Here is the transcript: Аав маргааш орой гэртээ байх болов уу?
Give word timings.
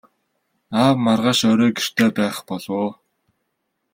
Аав 0.81 0.97
маргааш 1.05 1.39
орой 1.51 1.71
гэртээ 1.77 2.09
байх 2.17 2.37
болов 2.47 2.75
уу? 2.81 2.89